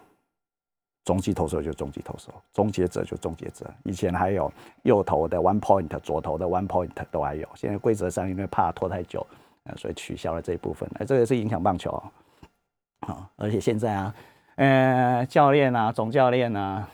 [1.05, 3.71] 中继投手就是中继投手，终结者就终结者。
[3.85, 7.49] 以前还有右投的 one point，左投的 one point 都还有。
[7.55, 9.25] 现在规则上因为怕拖太久，
[9.65, 10.91] 呃，所以取消了这一部分。
[10.99, 11.91] 哎，这个是影响棒球
[13.01, 13.31] 啊！
[13.37, 14.15] 而且现在啊，
[14.57, 16.89] 呃，教练啊，总教练啊。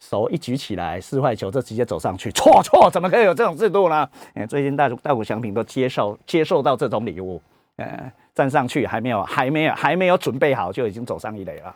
[0.00, 4.08] 手一举起来，四坏球就直接走上去，错错，怎么可以有这种制度呢？
[4.34, 7.40] 哎，最近大大谷翔平都接受接受到这种礼物，
[7.76, 11.74] 呃，站上去还没有还没有还没有准备好就已经走上一垒了，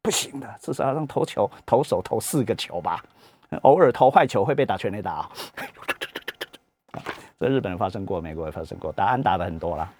[0.00, 3.02] 不行的，至少要让投球投手投四个球吧，
[3.62, 5.28] 偶尔投坏球会被打全垒打。
[7.40, 9.90] 这日本发生过，美国也发生过，打安打的很多啦，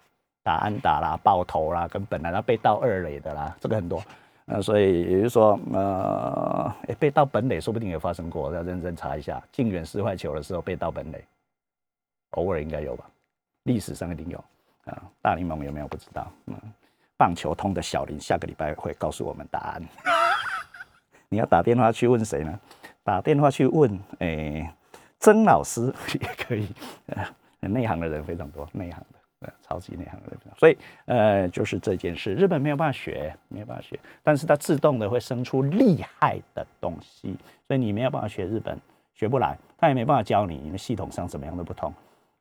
[0.44, 4.00] 打安打啦，爆头啦，跟本来要被盗二垒的啦，这个很多。
[4.46, 9.42] 那所以也就是说，呃，被盗本垒说不定也发生过，要认真查一下。
[9.50, 11.24] 近远四坏球的时候被盗本垒，
[12.32, 13.04] 偶尔应该有吧？
[13.62, 14.38] 历史上一定有
[14.84, 15.02] 啊。
[15.22, 16.30] 大联盟有没有不知道？
[16.46, 16.54] 嗯，
[17.16, 19.82] 棒球通的小林下个礼拜会告诉我们答案。
[21.30, 22.60] 你要打电话去问谁呢？
[23.02, 24.74] 打电话去问，哎，
[25.20, 26.68] 曾老师 也可以。
[27.60, 29.02] 内行的人非常多，内行。
[29.62, 30.76] 超级内行的，所以
[31.06, 38.78] 呃，就是这件事，日本没有办法学，没有办法学，但是它自动的会生出厉害的东西，所以你没有办法学日本，
[39.14, 41.92] 学不来，他也没办法教你，因为系统上怎么样都不同。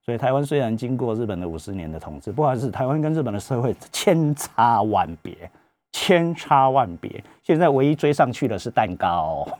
[0.06, 5.50] 所以台湾虽然经过日本的五十年的统治，不好是，台湾跟日本的社会千差万别，
[5.94, 7.24] 千差万别。
[7.42, 9.48] 现在唯一追上去的是蛋糕。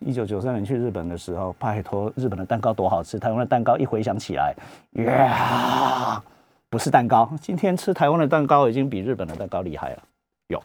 [0.00, 4.54] 一九九三年去日本的时候，拜托，日本的蛋糕多好吃，台湾的蛋糕一回想起来，
[4.94, 6.22] 呀。
[6.68, 10.02] 不是蛋糕，今天吃台湾的蛋糕已经比日本的蛋糕厉害了。
[10.48, 10.58] 有，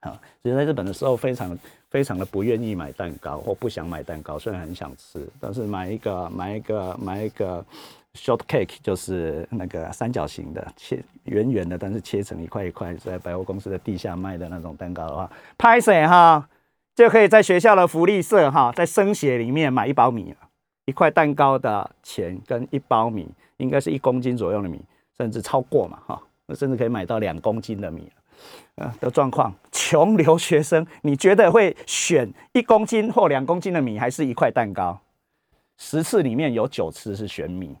[0.00, 1.56] 啊，所以在日本的时候非常
[1.90, 7.64] 非常的不愿意买蛋糕或不想买蛋糕，虽然很想吃，但是买一个买一个买一个
[8.14, 16.48] short cake，就是那个三角形的切圆圆的，但是切成一块一块，在百货公司的地下卖的那种蛋糕的话，拍谁哈
[16.94, 20.36] 就可以在学校的福利社哈，在升学里面买一包米了，
[20.86, 24.80] 一块蛋糕的钱跟一包米，应该是一公斤左右的米。
[25.18, 28.10] 甚至超过嘛，哈，那甚至可以买到两公斤的米，
[28.76, 29.54] 呃的状况。
[29.70, 34.98] 穷留学生，你觉得会选一公斤或两公斤的米，还是一块蛋糕？
[35.76, 37.76] 十次里面有九次是选米，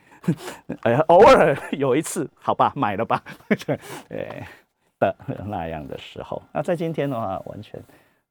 [0.82, 3.78] 哎，偶尔有一次，好吧，买了吧，对
[4.98, 5.14] 的
[5.46, 6.42] 那样的时候。
[6.52, 7.78] 那在今天的话，完全，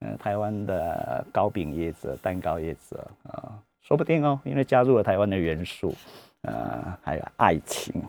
[0.01, 5.95] 嗯，台湾的糕饼业者、蛋糕业者啊，说不定哦，因为加入了台湾的元素。
[6.41, 8.01] 呃，还有爱情，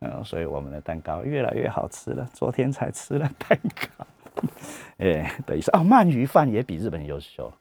[0.00, 2.28] 呃，所以我们的蛋糕越来越好吃了。
[2.32, 4.06] 昨天才吃了蛋糕，
[4.98, 7.52] 哎，等于是哦，鳗鱼饭也比日本优秀。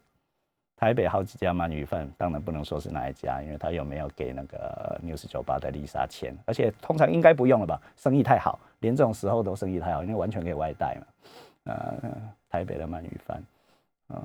[0.77, 11.07] 台北好几家鳗鱼饭，当然不能说是哪一家，因为他有没有给那个 News 酒吧的丽莎钱，而且通常应该不用了吧，生意太好，连这种时候都生意太好，因为完全可以外带嘛。
[11.63, 12.11] 呃，
[12.49, 13.41] 台北的鳗鱼饭，
[14.09, 14.21] 啊，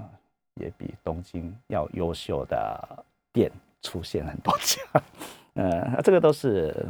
[0.55, 4.83] 也比东京要优秀的店出现很多家。
[5.55, 6.87] 呃，这个都是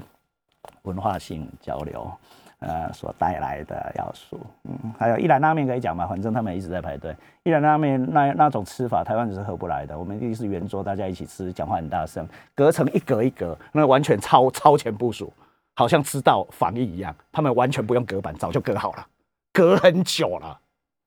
[0.83, 2.11] 文化性交流，
[2.59, 4.38] 呃，所带来的要素。
[4.64, 6.07] 嗯，还有一兰拉面可以讲嘛？
[6.07, 7.16] 反正他们一直在排队。
[7.42, 9.99] 一兰拉面那那种吃法，台湾是合不来的。
[9.99, 15.33] 我们一定是圆桌，大家一起吃，讲话很大声，隔成一格一格，那完全超超前部署，
[15.75, 17.14] 好像知道防疫一样。
[17.33, 19.07] 他们完全不用隔板，早就隔好了，
[19.53, 20.61] 隔很久了，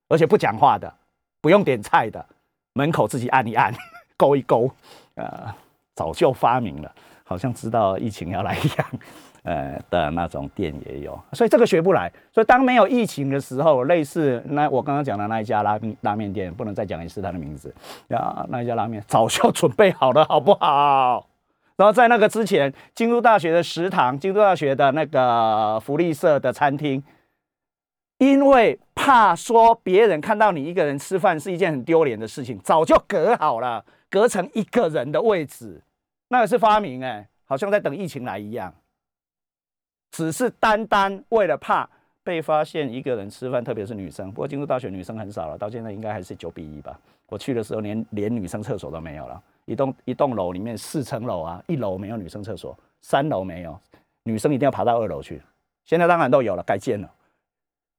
[0.10, 0.92] 而且不讲话的，
[1.40, 2.26] 不用点菜的，
[2.74, 3.72] 门口自己按一按，
[4.18, 4.72] 勾一勾，
[5.14, 5.54] 呃，
[5.94, 6.92] 早就发明了。
[7.34, 8.88] 好像知道疫情要来一样，
[9.42, 12.12] 呃的那种店也有， 所以这个学不来。
[12.32, 17.74] 所以当没有疫情的时候，类似那我刚刚讲的那一家拉面拉面店，不能再讲一次他的名字
[18.10, 18.46] 呀。
[18.50, 21.28] 那一家拉面早就准备好了，好不好？
[21.76, 27.04] 然后在那个之前，京都大学的食堂，京都大学的那个福利社的餐厅，
[28.20, 35.82] 因为怕说别人看到你一个人吃饭是一件很丢脸的事情，早就隔好了，隔成一个人的位置。
[36.34, 38.74] 那个是发明哎，好像在等疫情来一样，
[40.10, 41.88] 只是单单为了怕
[42.24, 44.32] 被发现一个人吃饭，特别是女生。
[44.32, 47.00] 不过进入大学女生很少了，到现在应该还是九比一吧。
[47.28, 53.80] 我去的时候连连女生厕所都没有了，一栋一栋楼里面四层楼啊，一楼没有女生厕所，三楼没有，
[54.24, 55.40] 女生一定要爬到二楼去。
[55.86, 57.08] 现在当然都有了，改建了。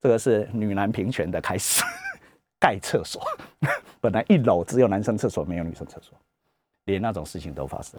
[0.03, 1.85] 这个是女男平权的开始，
[2.59, 3.23] 盖厕所。
[4.03, 6.18] 本来一楼只有男生厕所，没有女生厕所。
[6.85, 7.99] 连那种事情都发生，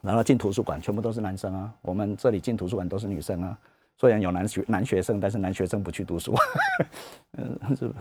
[0.00, 3.58] 然后进图书馆全部都是男生啊，我们这里进图书馆都是女生啊。
[3.96, 6.34] 虽然有男学男学生，但是男学生不去读书。
[7.36, 7.92] 嗯，是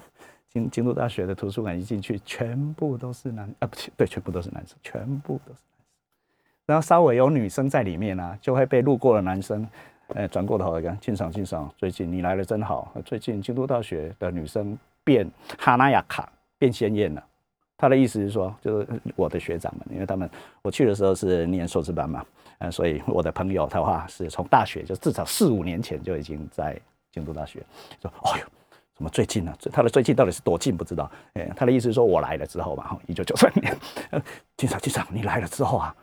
[0.47, 5.85] 京京都大学的图书馆一进去，全部都是男啊，不对，全部都是男生，全部都是男生。
[6.65, 9.67] 然后稍微有女生在里面呢，就会被路过的男生，
[10.07, 12.93] 呃，转过头来看，欣赏欣赏，最近你来的真好。
[13.03, 17.23] 最近京都大学的女生变哈娜亚卡变鲜艳了。
[17.79, 20.29] 他的意思是说，就是我的学长们，因为他们
[20.61, 22.25] 我去的时候是念硕士班嘛，
[22.57, 26.77] 嗯，所以我的朋友的话是从大学就至少四五年前就已经在
[27.09, 27.65] 京都大学，
[28.01, 28.45] 说，哦呦，
[28.93, 29.55] 怎么最近呢？
[29.71, 31.09] 他的最近到底是多近不知道？
[31.35, 33.73] 哎，他的意思是说我来了之后嘛，一九九三年，
[34.57, 35.95] 经常经常你来了之后啊，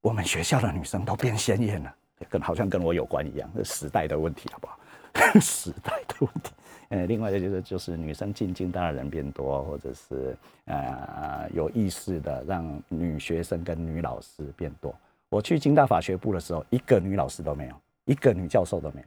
[0.00, 1.92] 我们学校的女生都变鲜艳了，
[2.28, 4.78] 跟好像跟我有关一样，是时代的问题，好不好？
[5.40, 6.52] 时代的问题。
[6.90, 14.92] 呃，另外一个就是就是女生进京大的人变多，或者是呃有意识的让女学生跟女老师变多。
[15.28, 19.06] 我去京大法学部的时候，一个女老师都没有，一个女教授都没有。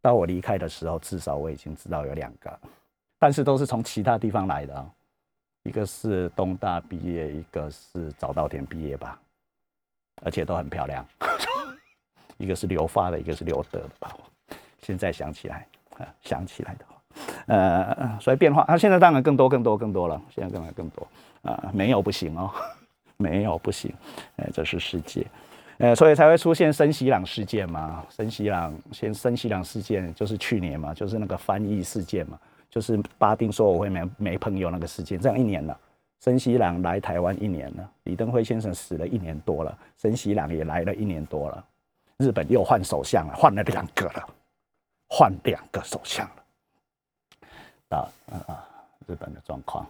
[0.00, 2.58] 到我离开的时候，至少我已经知道有两个，
[3.18, 4.90] 但是都是从其他地方来的，
[5.64, 9.20] 一个是东大毕业，一个是早稻田毕业吧，
[10.22, 11.06] 而且都很漂亮，
[12.38, 14.16] 一个是留发的，一个是留德的吧。
[14.80, 15.68] 现在想起来。
[16.22, 16.94] 想起来的话，
[17.46, 20.20] 呃，所以变化，啊，现在当然更多、更多、更多了。
[20.34, 21.06] 现在当然更多，
[21.42, 22.50] 啊，没有不行哦，
[23.16, 23.92] 没有不行，
[24.36, 25.26] 哎，这是世界，
[25.78, 28.04] 呃，所以才会出现森喜朗事件嘛。
[28.10, 32.38] 森喜朗，先森喜朗事件就是去年嘛，就是那个翻译事件嘛，
[32.70, 35.78] 就是巴丁说我会没没朋友那个事件，这样一年了。
[36.20, 41.62] 森喜朗来台湾一年了，李登辉先生死了一年多了，森喜朗也来了一年多了，
[42.16, 44.26] 日本又换首相了，换了两个了。
[45.08, 46.26] 换两个首相
[47.90, 48.08] 了，啊
[48.46, 48.64] 啊！
[49.06, 49.86] 日本的状况，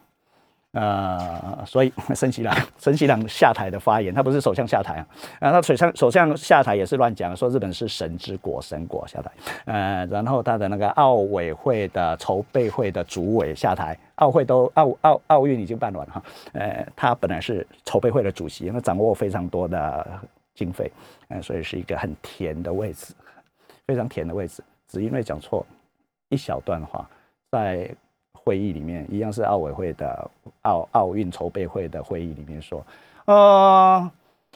[0.72, 5.06] 呃，所以 森喜朗森喜朗下台的发言，他不是首相下台啊，
[5.38, 9.30] 啊，他首相首相下台也是乱讲，说日本是神之国，神国下台，
[9.66, 16.22] 呃，然后他的那个奥委会的筹备会的主委下台，奥会都奥奥奥运已经办完了哈，
[16.54, 20.20] 呃，他本来是筹备会的主席，那掌握非常多的
[20.56, 20.90] 经费，
[21.28, 23.14] 呃，所以是一个很甜的位置，
[23.86, 24.60] 非常甜的位置。
[24.94, 25.66] 只因为讲错
[26.28, 27.06] 一小段话，
[27.50, 27.90] 在
[28.32, 30.30] 会议里面一样是奥委会的
[30.62, 32.86] 奥奥运筹备会的会议里面说，
[33.24, 34.10] 呃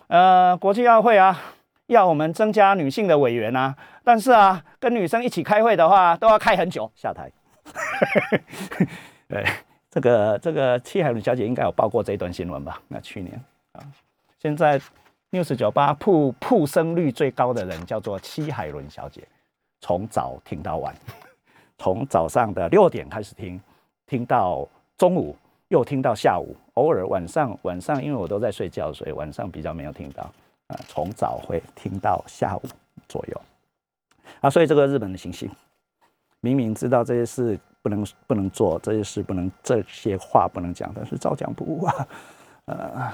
[0.07, 1.39] 呃，国际奥会啊，
[1.87, 3.75] 要我们增加女性的委员啊，
[4.05, 7.31] 但是啊，跟女生一起开会的话都要开很久，下台。
[9.29, 9.45] 对，
[9.91, 12.81] 这个这个戚海伦小姐应该有报过这一段新闻吧？
[12.89, 13.39] 那去年
[13.73, 13.83] 啊，
[14.39, 14.81] 现在
[15.31, 19.23] news 九八铺铺生率最高的人叫做戚海伦小姐。
[19.81, 20.95] 从早听到晚，
[21.79, 23.61] 从早上的六点开始听，
[24.07, 25.37] 听到中午，
[25.69, 30.23] 又听到下午，偶尔晚上晚上，因为我都在睡觉，所以晚上比较没有听到。
[30.67, 32.63] 啊，从早会听到下午
[33.09, 33.41] 左右。
[34.41, 35.51] 啊，所以这个日本的行星，
[36.41, 42.09] 明明知道这些事不能不能做，这些事不能，这些话不能讲，但是照讲不误啊。
[42.67, 43.11] 呃，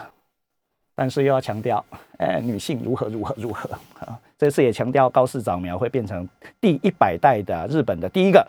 [0.97, 1.85] 但是又要强调，
[2.19, 4.19] 哎，女性如何如何如何啊。
[4.37, 6.29] 这次也强调高市早苗会变成
[6.61, 8.47] 第一百代的日本的第一个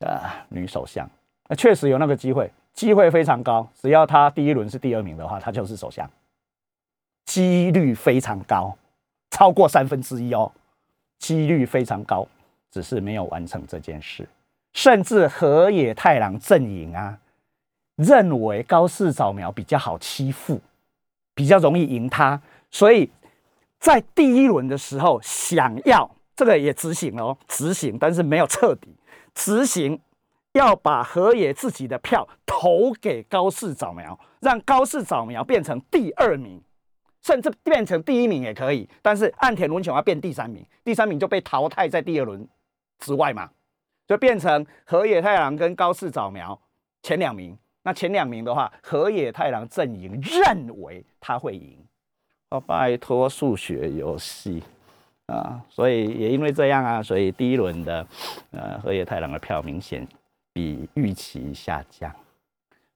[0.00, 1.08] 呃女首相，
[1.48, 3.68] 那确实有那个机会，机会非常高。
[3.78, 6.10] 只要她第一轮是第二名的话，她就是首相，
[7.26, 8.74] 几率非常高，
[9.30, 10.50] 超过三分之一哦，
[11.18, 12.26] 几率非常高，
[12.70, 14.26] 只是没有完成这件事。
[14.72, 17.18] 甚至河野太郎阵营啊，
[17.96, 20.58] 认为高市早苗比较好欺负，
[21.34, 23.10] 比较容易赢他，所以。
[23.78, 28.96] 在第一轮的时候，想要这个也执行了哦，执行，但是没有彻底
[29.34, 30.00] 执行，
[30.52, 36.60] 要把河野自己的票投给高市早苗，让高市早苗变成第二名，
[37.22, 38.88] 甚至变成第一名也可以。
[39.00, 42.46] 但是岸田文雄要变第三名，第三名就被淘汰在第二轮
[42.98, 43.50] 之外嘛，
[44.06, 46.60] 就变成河野太郎跟高市早苗
[47.02, 47.56] 前两名。
[47.84, 51.78] 那前两名的话，河野太郎阵营认为他会赢。
[52.50, 54.62] 哦，拜托数学游戏
[55.26, 55.60] 啊！
[55.68, 58.06] 所以也因为这样啊，所以第一轮的
[58.52, 60.08] 呃河野太郎的票明显
[60.52, 62.10] 比预期下降，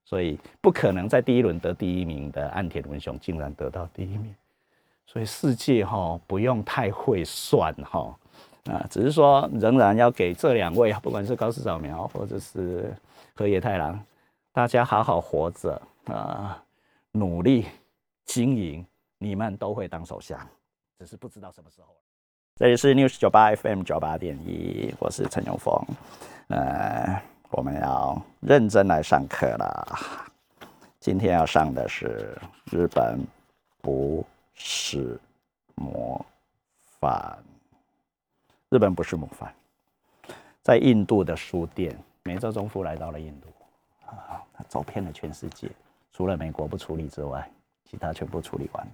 [0.06, 4.34] 所以不可能在第一轮得第一名的岸田文雄竟然得到第一名。
[5.04, 8.16] 所以世界哈不用太会算哈
[8.70, 12.90] 啊，只是说仍然要给这两位， 不管是高市早苗或者是
[13.34, 14.02] 河野太郎，
[14.50, 16.64] 大家好好活着啊，
[17.10, 17.66] 努力
[18.24, 18.82] 经营。
[19.22, 20.36] 你们都会当首相，
[20.98, 21.96] 只是不知道什么时候。
[22.56, 25.72] 这里是 News 九八 FM 九八点一，我是陈永峰。
[26.48, 29.96] 呃，我们要认真来上课了。
[30.98, 32.36] 今天要上的是
[32.72, 33.24] 日本
[33.80, 35.16] 不是
[35.76, 36.20] 模
[36.98, 37.38] 范。
[38.70, 39.54] 日本不是模范，
[40.62, 43.46] 在印度的书店，美洲中夫来到了印度，
[44.04, 45.70] 啊，他走遍了全世界，
[46.12, 47.48] 除了美国不处理之外，
[47.84, 48.84] 其他全部处理完。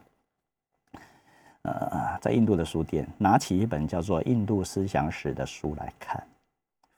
[1.90, 6.26] 呃，在印度的书店，拿起一本叫做《印度思想史》的书来看，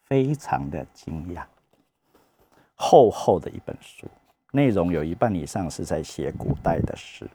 [0.05, 1.45] 非常的惊讶。
[2.75, 4.07] 厚厚的一本书，
[4.53, 7.29] 内容有一半以上是在写古代的事，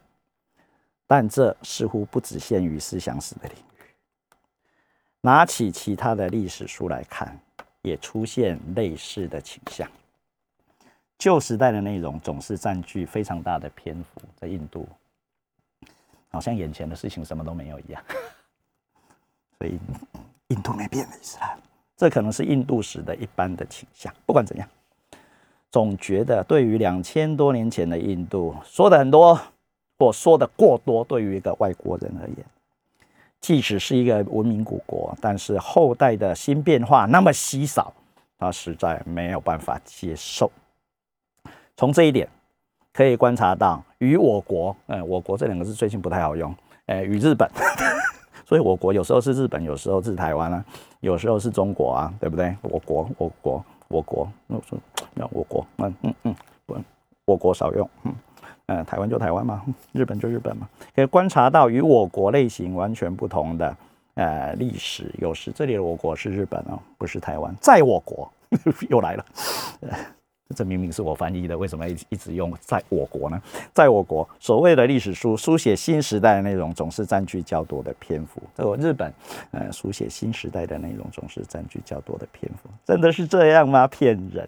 [1.06, 3.84] 但这似乎不只限于思想史的领域。
[5.22, 7.40] 拿起其他的历史书来看，
[7.82, 9.88] 也出现类似的倾向。
[11.18, 14.88] 旧时代的内容总是占据非常大的篇幅，在印度。
[16.36, 18.04] 好像眼前的事情什么都没有一样，
[19.58, 19.80] 所以
[20.50, 21.58] 印度没变的意思啦。
[21.96, 24.14] 这可能是印度史的一般的倾向。
[24.26, 24.68] 不管怎样，
[25.72, 29.40] 总觉得对于两千多年前的印度说的很多，
[29.98, 32.46] 或说的过多，对于一个外国人而言，
[33.40, 37.94] 即使是一个文明古国，但是后代的新变化那么稀少，
[38.38, 40.52] 他实在没有办法接受。
[41.78, 42.28] 从这一点。
[42.96, 47.46] 可以观察到，与我国，嗯，我国这两个字最近不太好用，哎，与日本，
[48.48, 50.64] 所以我国有时候是日本，有时候是台湾啊，
[51.02, 52.56] 有时候是中国啊，对不对？
[52.62, 54.80] 我国，我国，我国，那说
[55.14, 56.36] 那我国，嗯嗯嗯，
[56.68, 56.82] 我
[57.26, 58.16] 我国少用，嗯
[58.68, 60.66] 嗯，台湾就台湾嘛，日本就日本嘛，
[60.96, 63.76] 可以观察到与我国类型完全不同的
[64.14, 68.32] 呃历史，有时这里的我国是日本哦，不是台湾，在我国
[68.90, 69.26] 又来了。
[70.56, 73.42] 这明明是我翻译的，为什么一一直用在我国呢？
[73.74, 78.42] 在我国，所谓的历史书书写新时代的内容，总是占据较多的篇幅。
[78.54, 79.12] 在我日本，
[79.52, 82.70] 呃，书写新时代的内容总是占据较多的篇幅。
[82.86, 83.88] 真的是这样吗？
[83.88, 84.48] 骗人！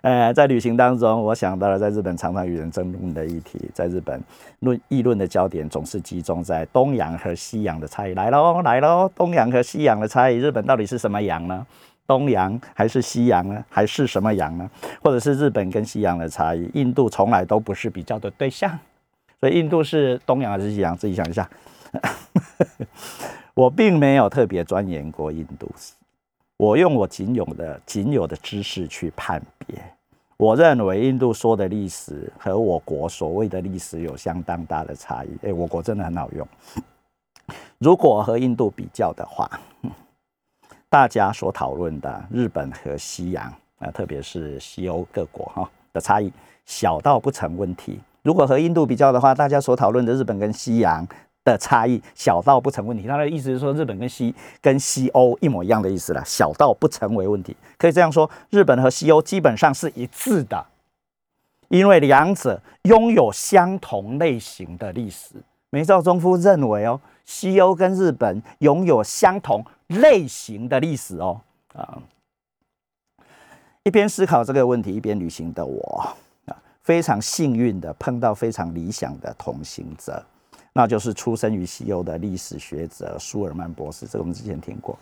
[0.00, 3.60] 呃，在旅行当中，我想到了在日本常常与人争论的议题。
[3.74, 4.18] 在日本，
[4.60, 8.14] 论议论的焦点总是集中在东洋和西洋的差异。
[8.14, 11.66] 来喽，来喽，东洋和西洋的差异，日本到底是什么洋呢？
[12.06, 13.64] 东洋还是西洋呢？
[13.68, 14.70] 还是什么洋呢？
[15.02, 16.70] 或者是日本跟西洋的差异？
[16.74, 18.78] 印度从来都不是比较的对象，
[19.40, 20.96] 所以印度是东洋还是西洋？
[20.96, 21.48] 自己想一下。
[23.54, 25.94] 我并没有特别钻研过印度史，
[26.58, 29.82] 我用我仅有的仅有的知识去判别。
[30.36, 35.28] 我认为印度说的历史和我国所谓的历史有相当大的差异。
[35.46, 36.46] 哎，我国真的很好用。
[37.78, 39.48] 如果和印度比较的话。
[40.94, 46.32] 大家所讨论的日本和西洋啊，特别是西欧各国哈的差异，
[46.66, 47.98] 小到不成问题。
[48.22, 51.04] 如果和印度比较的话，大家所讨论的日本跟西洋
[51.42, 53.08] 的差异，小到不成问题。
[53.08, 54.32] 他的意思是说，日本跟西
[54.62, 57.56] 跟西欧一模一样的意思了，小到不成为问题。
[57.76, 60.64] 可以这样说，日本和西欧基本上是一致的，
[61.70, 65.34] 因为两者拥有相同类型的历史。
[65.70, 69.64] 梅兆忠夫认为哦，西欧跟日本拥有相同。
[69.88, 71.40] 类型的历史哦，
[71.74, 72.02] 啊，
[73.82, 76.14] 一边思考这个问题，一边旅行的我
[76.46, 80.24] 啊，非常幸运的碰到非常理想的同行者，
[80.72, 84.06] 那就是出生于西欧的历史学者舒尔曼博士。
[84.06, 84.98] 这个我们之前听过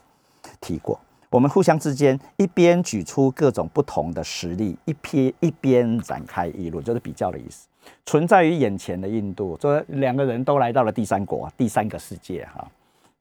[0.60, 0.98] 提过。
[1.30, 7.66] 我们互相之间一边举出各种不同的实例，一边一边展开议论，就是比较的意思。
[8.04, 12.70] 存在于眼前的印度，这两个人都来到了第三国，第三个世界哈。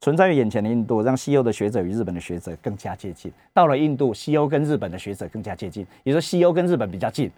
[0.02, 3.30] 存在于眼前的印度，让西欧的学者与日本的学者更加接近。
[3.54, 7.30] 到了印度，西欧跟日本的学者更加接近，也说西欧跟日本比较近，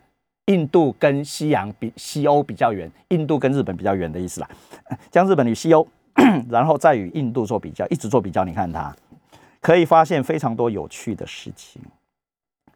[0.47, 4.49] 印度跟西洋比西欧比较远，印度跟日本比较远的意思啦。
[5.11, 5.87] 将日本与西欧，
[6.49, 8.97] 然后再与印度做比较，一直做比较，你看它
[9.61, 11.83] 可以发现非常多有趣的事情。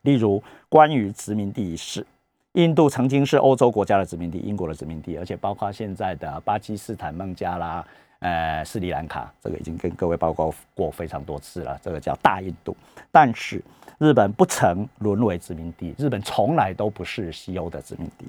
[0.03, 2.07] 例如，关于殖民地一事，
[2.53, 7.83] 印度曾经是欧洲国家的殖民地，英国的殖民地，而且包括现在的巴基斯坦、孟加拉。
[8.21, 12.77] 呃，斯里兰卡这个已经跟各位报告过非常多次了，这个叫大印度。
[13.13, 13.63] 但是
[13.99, 18.27] 日本不曾沦为殖民地，日本从来都不是西欧的殖民地。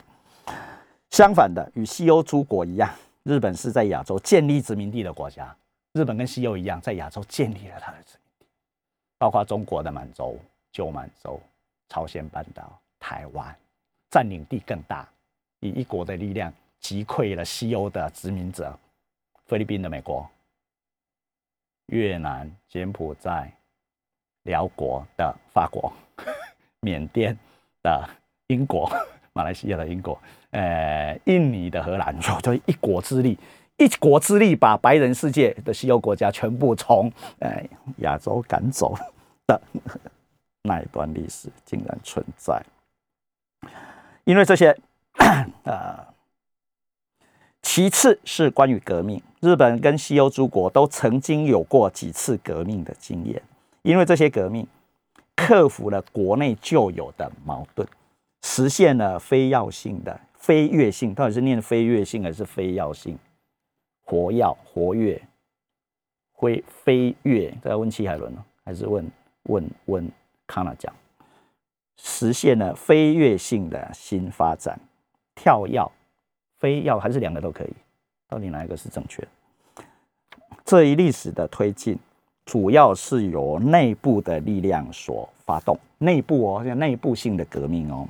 [1.10, 2.88] 相反的，与西欧诸国一样，
[3.24, 5.56] 日本是在亚洲建立殖民地的国家。
[5.94, 8.46] 日本跟西欧一样，在亚洲建立了它的殖民地，
[9.18, 10.38] 包括中国的满洲、
[10.72, 11.42] 旧满洲、
[11.88, 13.56] 朝鲜半岛、台湾，
[14.12, 15.08] 占领地更大，
[15.62, 18.78] 以一国的力量击溃了西欧的殖民者。
[19.50, 20.30] 菲律宾的美国、
[21.88, 23.52] 越南、柬埔寨、
[24.44, 25.92] 辽国的法国、
[26.82, 27.36] 缅甸
[27.82, 28.08] 的
[28.46, 28.88] 英国、
[29.34, 30.22] 马来西亚的英国、
[30.52, 33.40] 呃，印尼的荷兰，就一国之力，
[33.78, 37.66] 一国之力把白人世界的西欧国家全部从呃
[37.98, 38.96] 亚洲赶走
[39.48, 39.60] 的
[40.62, 42.64] 那一段历史竟然存在，
[44.26, 44.78] 因为这些，
[45.66, 46.08] 呃。
[47.62, 53.42] 其次是关于革命，日本跟西欧诸国都曾经有过几次革命的经验，
[53.84, 54.66] 因为这些革命
[55.36, 57.88] 克服了国内旧有的矛盾，
[58.44, 63.18] 实现了非要性的飞跃性，到底是念飞跃性还是非要性？
[64.04, 65.22] 活跃活跃，
[66.40, 69.06] 飞飞跃，再问齐海伦呢，还是问
[69.44, 70.12] 问问
[70.48, 70.92] 康纳讲？
[71.98, 74.80] 实现了飞跃性的新发展，
[75.36, 75.80] 跳跃。
[76.60, 77.74] 非要还是两个都可以，
[78.28, 79.28] 到底哪一个是正确？
[80.66, 81.98] 这一历史的推进，
[82.46, 88.08] 主要是由内部的力量所发动，内部哦，像内部性的革命哦。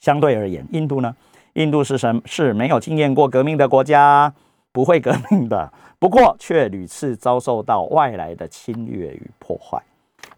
[0.00, 1.16] 相对而言，印度呢？
[1.54, 4.32] 印度是什是没有经验过革命的国家，
[4.70, 5.72] 不会革命的。
[5.98, 9.82] 不过却屡次遭受到外来的侵略与破坏。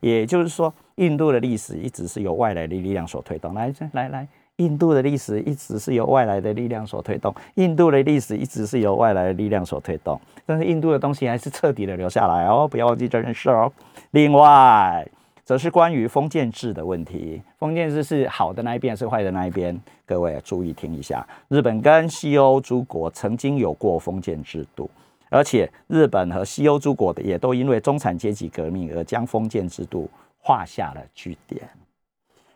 [0.00, 3.52] 也就是说，印度的历史一直是由外来的力量所推动。
[3.54, 4.28] 来，来，来。
[4.56, 13.70] 印度的历史一直是由外来的力量所推动，印度的历史一直是由外来的力量所推动，但是印度的东西还是彻底的留下来哦，不要忘记这件事哦。
[14.12, 15.06] 另外，
[15.44, 19.78] 则是关于封建制的问题，封建制是好的那一边，还是坏的那一边？
[20.06, 24.88] 各位注意听一下，日本跟 西欧诸国曾经有过封建制度，
[25.28, 31.60] 而且日本和西欧诸国的也都因为中产阶级革命而将封建制度画下了句点。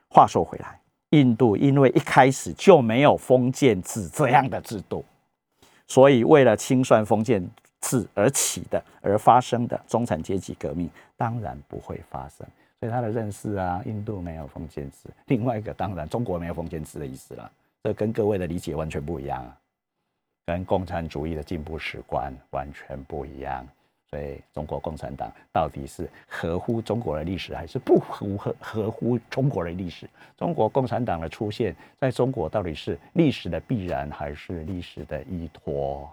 [0.09, 0.80] 话说回来。
[1.11, 5.05] 印度因为一开始就没有封建制这样的制度，
[5.87, 7.45] 所以为了清算封建
[7.81, 12.47] 制而起的而发生的中产阶级革命，当然不会发生。
[12.79, 15.11] 所以他的认识啊，印度没有封建制。
[15.27, 17.51] 另外一个，当然中国没有封建制的意思了，
[17.83, 19.57] 这跟各位的理解完全不一样啊，
[20.47, 23.67] 跟共产主义的进步史观完全不一样。
[24.11, 30.11] 所以，中国共产党到底是合乎中国的历史，还是不符合合乎中国的历史？
[30.37, 36.13] 中国共产党的出现，在中国到底是历史的必然，还是历史的依托？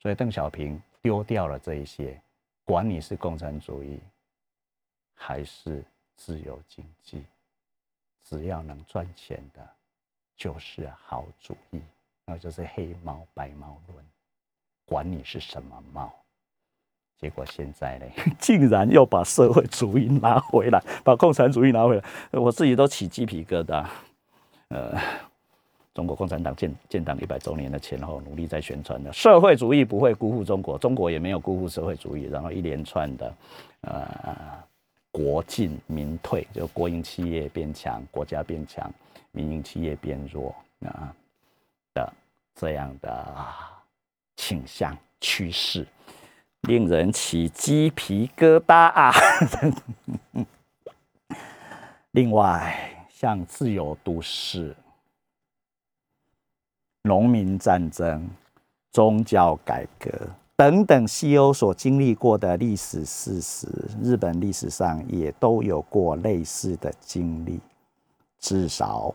[0.00, 2.20] 所以，邓小平丢掉了这一些，
[2.64, 4.00] 管你是共产主义
[5.14, 5.84] 还是
[6.16, 7.22] 自由经济，
[8.24, 9.64] 只要能赚钱的，
[10.34, 11.80] 就是好主义，
[12.24, 14.04] 那就是黑猫白猫论。
[14.88, 16.10] 管你是什么猫，
[17.20, 18.06] 结果现在呢，
[18.40, 23.84] 竟然又把社会主义拿回来，把共产主义拿回来，我自己都起鸡皮疙瘩。
[24.68, 24.98] 呃，
[25.94, 33.34] 中国共产党建建党一百周年的前后，努力在宣传的社会主义不会辜负中国，中国也没有辜负社会主义，然后一连串的
[33.82, 34.36] 呃
[35.10, 38.90] 国进民退，就国营企业变强，国家变强，
[39.32, 40.54] 民营企业变弱
[40.86, 41.14] 啊
[41.94, 42.12] 的
[42.54, 43.34] 这样的。
[44.38, 45.84] 倾向趋势
[46.60, 49.12] 令人起鸡皮疙瘩啊！
[52.12, 54.76] 另外，像自由都市、
[57.02, 58.30] 农民战争、
[58.92, 60.08] 宗教改革
[60.54, 63.68] 等等西欧所经历过的历史事实，
[64.00, 67.60] 日本历史上也都有过类似的经历，
[68.38, 69.12] 至少。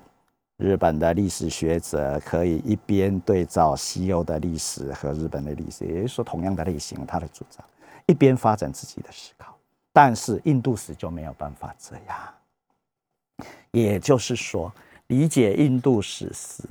[0.58, 7.66] 日本的历史学者可以一边对照西欧的历史和日本的历史，也就是说同样的类型，他的主张，
[8.06, 9.58] 一边发展自己的思考。
[9.92, 14.74] 但是印度史就没有办法这样，也就是说，
[15.08, 16.64] 理解印度史时，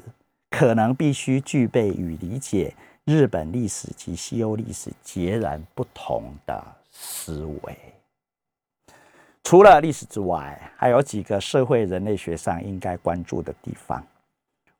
[0.51, 2.75] 可能必须具备与理解
[3.05, 7.77] 日本历史及西欧历史截然不同的思维。
[9.45, 14.03] 除了历史之外，还有几个社会人类学上应该关注的地方。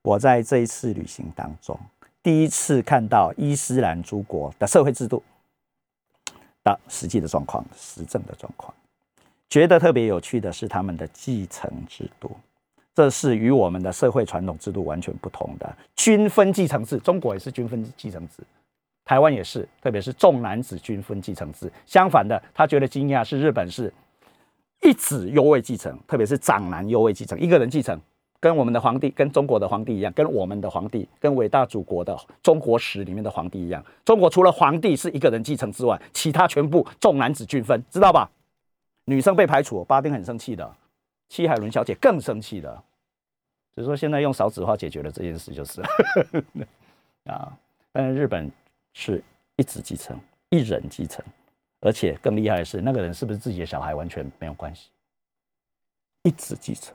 [0.03, 1.79] 我在这一次旅行当中，
[2.23, 5.23] 第一次看到伊斯兰诸国的社会制度
[6.65, 8.73] 的实际的状况、实证的状况。
[9.51, 12.35] 觉得特别有趣的是他们的继承制度，
[12.95, 16.97] 这是与我们的社会传统制度完全不同的均分继承制。
[16.99, 18.43] 中国也是均分继承制，
[19.05, 21.71] 台湾也是，特别是重男子均分继承制。
[21.85, 23.93] 相反的，他觉得惊讶是日本是。
[24.83, 27.99] 一子优位继承，特别是长男优位继承，一个人继承，
[28.41, 33.85] 跟我们的皇帝，跟中国的皇帝一样，跟我们的皇帝，跟伟大祖国的中国史里面的皇帝一样。
[34.05, 38.29] 中国除了皇帝是一个人继承之外，其他全部重男子均分，知道吧？
[39.05, 40.75] 女生被排除，巴丁很生气的，
[41.29, 42.83] 七海伦小姐更生气的。
[43.75, 45.81] 只是说现在用少子化解决了这件事，就是
[47.25, 47.57] 啊。
[47.93, 48.51] 但是日本
[48.95, 49.23] 是
[49.57, 50.19] 一子继承，
[50.51, 51.25] 一人继承。
[51.85, 54.89] 而且更厉害的是，那个人是不是自己的小孩完全没有关系，
[56.23, 56.95] 一子继承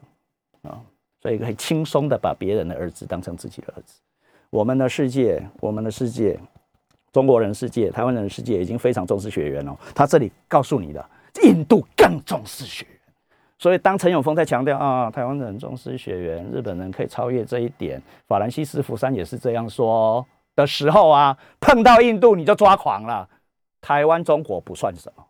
[0.62, 0.80] 啊，
[1.20, 4.00] 所以可以轻松的把别人的儿子当成自己的儿子。
[4.48, 6.40] 我们的世界，我们的世界，
[7.12, 9.78] 中国人世界，台湾人世界已经非常重视血缘了。
[9.94, 11.06] 他这里告诉你的，
[11.42, 13.00] 印度更重视血缘，
[13.58, 20.26] 所以当陈永峰在强调啊，台湾人重视血缘，日本人可以超越这一点，法兰西斯福山也是这样说
[20.56, 23.28] 的时候啊，碰到印度你就抓狂了。
[23.80, 25.24] 台湾中国不算什么，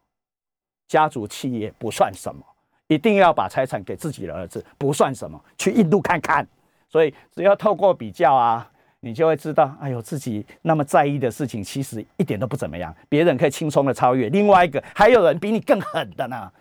[0.86, 2.42] 家族企业不算什么，
[2.86, 6.46] 一定要把财产给自己的儿子不算什么，去印度看看。
[6.88, 8.70] 所以只要透过比较啊。
[9.01, 14.28] 你就会知道，哎呦，自己那么在意的事情，其实一点都不怎么样，别人可以轻松的超越。
[14.30, 16.53] 另外一个，还有人比你更狠的呢。